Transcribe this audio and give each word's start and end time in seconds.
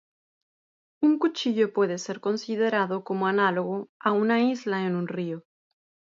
Un 1.03 1.19
cuchillo 1.19 1.71
puede 1.73 1.99
ser 1.99 2.21
considerado 2.21 3.03
como 3.03 3.27
análogo 3.27 3.87
a 3.99 4.13
una 4.13 4.41
isla 4.41 4.83
en 4.87 4.95
un 4.95 5.07
río. 5.07 5.43